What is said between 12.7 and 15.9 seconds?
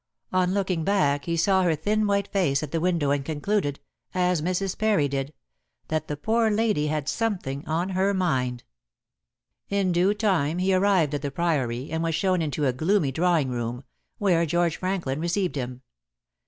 gloomy drawing room, where George Franklin received him.